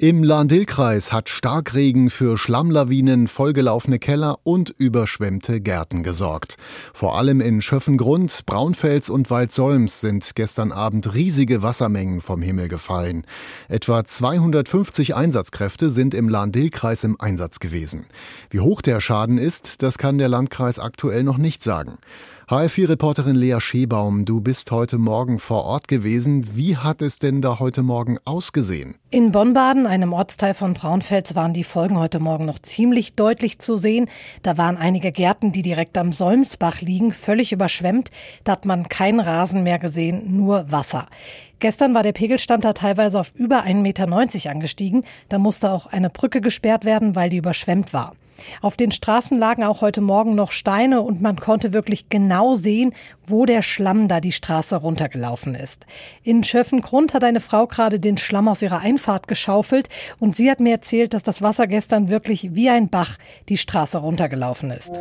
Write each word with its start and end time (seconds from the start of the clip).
Im 0.00 0.22
Lahn-Dill-Kreis 0.22 1.12
hat 1.12 1.28
Starkregen 1.28 2.08
für 2.08 2.38
Schlammlawinen, 2.38 3.26
vollgelaufene 3.26 3.98
Keller 3.98 4.38
und 4.44 4.70
überschwemmte 4.70 5.60
Gärten 5.60 6.04
gesorgt. 6.04 6.54
Vor 6.94 7.18
allem 7.18 7.40
in 7.40 7.60
Schöffengrund, 7.60 8.46
Braunfels 8.46 9.10
und 9.10 9.28
Waldsolms 9.28 10.00
sind 10.00 10.36
gestern 10.36 10.70
Abend 10.70 11.16
riesige 11.16 11.64
Wassermengen 11.64 12.20
vom 12.20 12.42
Himmel 12.42 12.68
gefallen. 12.68 13.26
Etwa 13.66 14.04
250 14.04 15.16
Einsatzkräfte 15.16 15.90
sind 15.90 16.14
im 16.14 16.28
Lahn-Dill-Kreis 16.28 17.02
im 17.02 17.20
Einsatz 17.20 17.58
gewesen. 17.58 18.06
Wie 18.50 18.60
hoch 18.60 18.82
der 18.82 19.00
Schaden 19.00 19.36
ist, 19.36 19.82
das 19.82 19.98
kann 19.98 20.16
der 20.16 20.28
Landkreis 20.28 20.78
aktuell 20.78 21.24
noch 21.24 21.38
nicht 21.38 21.60
sagen. 21.60 21.98
HR4-Reporterin 22.48 23.36
Lea 23.36 23.60
Schebaum, 23.60 24.24
du 24.24 24.40
bist 24.40 24.70
heute 24.70 24.96
Morgen 24.96 25.38
vor 25.38 25.64
Ort 25.64 25.86
gewesen. 25.86 26.56
Wie 26.56 26.78
hat 26.78 27.02
es 27.02 27.18
denn 27.18 27.42
da 27.42 27.58
heute 27.58 27.82
Morgen 27.82 28.16
ausgesehen? 28.24 28.94
In 29.10 29.32
Bonnbaden, 29.32 29.86
einem 29.86 30.14
Ortsteil 30.14 30.54
von 30.54 30.72
Braunfels, 30.72 31.34
waren 31.34 31.52
die 31.52 31.62
Folgen 31.62 31.98
heute 31.98 32.20
Morgen 32.20 32.46
noch 32.46 32.58
ziemlich 32.58 33.12
deutlich 33.12 33.58
zu 33.58 33.76
sehen. 33.76 34.08
Da 34.42 34.56
waren 34.56 34.78
einige 34.78 35.12
Gärten, 35.12 35.52
die 35.52 35.60
direkt 35.60 35.98
am 35.98 36.10
Solmsbach 36.10 36.80
liegen, 36.80 37.12
völlig 37.12 37.52
überschwemmt. 37.52 38.10
Da 38.44 38.52
hat 38.52 38.64
man 38.64 38.88
keinen 38.88 39.20
Rasen 39.20 39.62
mehr 39.62 39.78
gesehen, 39.78 40.34
nur 40.34 40.72
Wasser. 40.72 41.04
Gestern 41.58 41.92
war 41.92 42.02
der 42.02 42.12
Pegelstand 42.12 42.64
da 42.64 42.72
teilweise 42.72 43.20
auf 43.20 43.34
über 43.34 43.64
1,90 43.64 43.74
Meter 43.82 44.50
angestiegen. 44.50 45.04
Da 45.28 45.38
musste 45.38 45.70
auch 45.70 45.86
eine 45.86 46.08
Brücke 46.08 46.40
gesperrt 46.40 46.86
werden, 46.86 47.14
weil 47.14 47.28
die 47.28 47.36
überschwemmt 47.36 47.92
war. 47.92 48.14
Auf 48.62 48.76
den 48.76 48.92
Straßen 48.92 49.36
lagen 49.36 49.64
auch 49.64 49.80
heute 49.80 50.00
Morgen 50.00 50.34
noch 50.34 50.50
Steine 50.50 51.02
und 51.02 51.20
man 51.20 51.36
konnte 51.36 51.72
wirklich 51.72 52.08
genau 52.08 52.54
sehen, 52.54 52.92
wo 53.24 53.46
der 53.46 53.62
Schlamm 53.62 54.08
da 54.08 54.20
die 54.20 54.32
Straße 54.32 54.76
runtergelaufen 54.76 55.54
ist. 55.54 55.86
In 56.22 56.44
Schöffengrund 56.44 57.14
hat 57.14 57.24
eine 57.24 57.40
Frau 57.40 57.66
gerade 57.66 58.00
den 58.00 58.16
Schlamm 58.16 58.48
aus 58.48 58.62
ihrer 58.62 58.80
Einfahrt 58.80 59.28
geschaufelt 59.28 59.88
und 60.18 60.36
sie 60.36 60.50
hat 60.50 60.60
mir 60.60 60.72
erzählt, 60.72 61.14
dass 61.14 61.22
das 61.22 61.42
Wasser 61.42 61.66
gestern 61.66 62.08
wirklich 62.08 62.54
wie 62.54 62.70
ein 62.70 62.88
Bach 62.88 63.16
die 63.48 63.58
Straße 63.58 63.98
runtergelaufen 63.98 64.70
ist. 64.70 64.98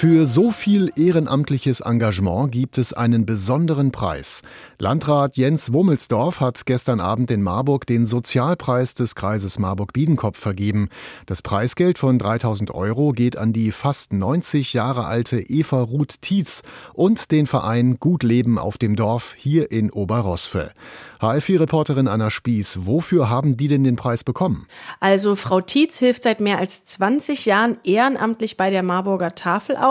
Für 0.00 0.24
so 0.24 0.50
viel 0.50 0.90
ehrenamtliches 0.96 1.80
Engagement 1.80 2.50
gibt 2.50 2.78
es 2.78 2.94
einen 2.94 3.26
besonderen 3.26 3.92
Preis. 3.92 4.40
Landrat 4.78 5.36
Jens 5.36 5.74
Wummelsdorf 5.74 6.40
hat 6.40 6.64
gestern 6.64 7.00
Abend 7.00 7.30
in 7.30 7.42
Marburg 7.42 7.86
den 7.86 8.06
Sozialpreis 8.06 8.94
des 8.94 9.14
Kreises 9.14 9.58
Marburg-Biedenkopf 9.58 10.38
vergeben. 10.38 10.88
Das 11.26 11.42
Preisgeld 11.42 11.98
von 11.98 12.18
3000 12.18 12.70
Euro 12.70 13.12
geht 13.12 13.36
an 13.36 13.52
die 13.52 13.72
fast 13.72 14.14
90 14.14 14.72
Jahre 14.72 15.04
alte 15.04 15.38
Eva 15.38 15.82
Ruth 15.82 16.22
Tietz 16.22 16.62
und 16.94 17.30
den 17.30 17.44
Verein 17.44 17.98
Gut 18.00 18.22
Leben 18.22 18.58
auf 18.58 18.78
dem 18.78 18.96
Dorf 18.96 19.34
hier 19.36 19.70
in 19.70 19.90
Oberrosfe. 19.90 20.72
HFI-Reporterin 21.20 22.08
Anna 22.08 22.30
Spieß, 22.30 22.86
wofür 22.86 23.28
haben 23.28 23.58
die 23.58 23.68
denn 23.68 23.84
den 23.84 23.96
Preis 23.96 24.24
bekommen? 24.24 24.66
Also 25.00 25.36
Frau 25.36 25.60
Tietz 25.60 25.98
hilft 25.98 26.22
seit 26.22 26.40
mehr 26.40 26.56
als 26.56 26.86
20 26.86 27.44
Jahren 27.44 27.76
ehrenamtlich 27.84 28.56
bei 28.56 28.70
der 28.70 28.82
Marburger 28.82 29.34
Tafel 29.34 29.76
aus. 29.76 29.89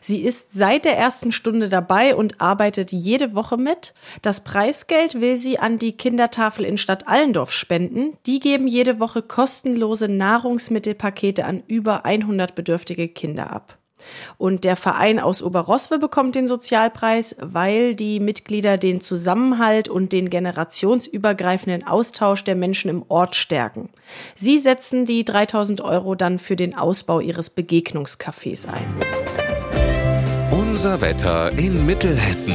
Sie 0.00 0.20
ist 0.20 0.52
seit 0.52 0.84
der 0.84 0.96
ersten 0.96 1.32
Stunde 1.32 1.68
dabei 1.68 2.14
und 2.14 2.40
arbeitet 2.40 2.92
jede 2.92 3.34
Woche 3.34 3.56
mit. 3.56 3.94
Das 4.22 4.44
Preisgeld 4.44 5.20
will 5.20 5.36
sie 5.36 5.58
an 5.58 5.78
die 5.78 5.92
Kindertafel 5.92 6.64
in 6.64 6.78
Stadt 6.78 7.08
Allendorf 7.08 7.52
spenden. 7.52 8.16
Die 8.26 8.40
geben 8.40 8.66
jede 8.66 9.00
Woche 9.00 9.22
kostenlose 9.22 10.08
Nahrungsmittelpakete 10.08 11.44
an 11.44 11.62
über 11.66 12.04
100 12.04 12.54
bedürftige 12.54 13.08
Kinder 13.08 13.52
ab. 13.52 13.76
Und 14.38 14.64
der 14.64 14.76
Verein 14.76 15.20
aus 15.20 15.42
Oberroswe 15.42 15.98
bekommt 15.98 16.34
den 16.34 16.48
Sozialpreis, 16.48 17.36
weil 17.40 17.94
die 17.94 18.20
Mitglieder 18.20 18.78
den 18.78 19.00
Zusammenhalt 19.00 19.88
und 19.88 20.12
den 20.12 20.30
generationsübergreifenden 20.30 21.86
Austausch 21.86 22.44
der 22.44 22.56
Menschen 22.56 22.90
im 22.90 23.04
Ort 23.08 23.36
stärken. 23.36 23.90
Sie 24.34 24.58
setzen 24.58 25.04
die 25.04 25.24
3000 25.24 25.80
Euro 25.80 26.14
dann 26.14 26.38
für 26.38 26.56
den 26.56 26.74
Ausbau 26.74 27.20
ihres 27.20 27.54
Begegnungscafés 27.54 28.68
ein. 28.68 29.29
Unser 30.70 31.00
Wetter 31.00 31.58
in 31.58 31.84
Mittelhessen. 31.84 32.54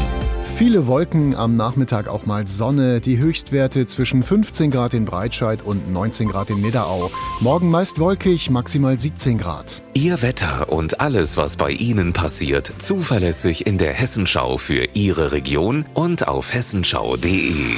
Viele 0.55 0.87
Wolken, 0.87 1.35
am 1.35 1.57
Nachmittag 1.57 2.07
auch 2.07 2.25
mal 2.25 2.47
Sonne, 2.47 3.01
die 3.01 3.17
Höchstwerte 3.17 3.87
zwischen 3.87 4.23
15 4.23 4.71
Grad 4.71 4.93
in 4.93 5.03
Breitscheid 5.03 5.61
und 5.61 5.91
19 5.91 6.29
Grad 6.29 6.49
in 6.49 6.61
Nidderau. 6.61 7.11
Morgen 7.41 7.69
meist 7.69 7.99
wolkig, 7.99 8.49
maximal 8.49 8.97
17 8.97 9.37
Grad. 9.37 9.83
Ihr 9.95 10.21
Wetter 10.21 10.71
und 10.71 11.01
alles, 11.01 11.35
was 11.35 11.57
bei 11.57 11.71
Ihnen 11.71 12.13
passiert, 12.13 12.71
zuverlässig 12.77 13.67
in 13.67 13.77
der 13.77 13.91
Hessenschau 13.91 14.57
für 14.57 14.87
Ihre 14.93 15.33
Region 15.33 15.83
und 15.93 16.25
auf 16.25 16.53
hessenschau.de. 16.53 17.75